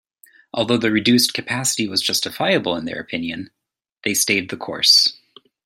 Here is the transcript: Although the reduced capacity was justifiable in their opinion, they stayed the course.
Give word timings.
Although 0.51 0.77
the 0.79 0.89
reduced 0.89 1.35
capacity 1.35 1.87
was 1.87 2.01
justifiable 2.01 2.75
in 2.75 2.85
their 2.85 2.99
opinion, 2.99 3.51
they 4.03 4.15
stayed 4.15 4.49
the 4.49 4.57
course. 4.57 5.15